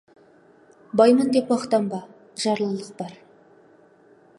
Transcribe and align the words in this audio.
Баймын 1.01 1.29
деп 1.35 1.53
мақтанба, 1.55 2.01
жарлылық 2.47 2.91
бар. 3.03 3.15